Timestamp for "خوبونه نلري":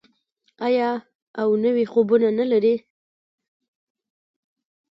1.91-2.75